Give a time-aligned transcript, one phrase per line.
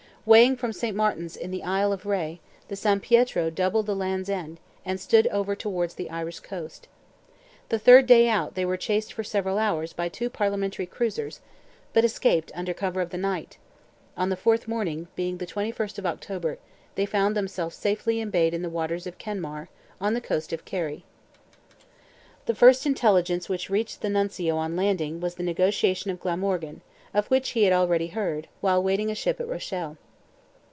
[0.23, 0.95] Weighing from St.
[0.95, 5.25] Martin's in the Isle of Rhe, the San Pietro doubled the Land's End, and stood
[5.29, 6.87] over towards the Irish coast.
[7.69, 11.41] The third day out they were chased for several hours by two Parliamentary cruisers,
[11.91, 13.57] but escaped under cover of the night;
[14.15, 16.59] on the fourth morning, being the 21st of October,
[16.93, 21.03] they found themselves safely embayed in the waters of Kenmare, on the coast of Kerry.
[22.45, 26.81] The first intelligence which reached the Nuncio on landing, was the negotiation of Glamorgan,
[27.11, 29.97] of which he had already heard, while waiting a ship at Rochelle.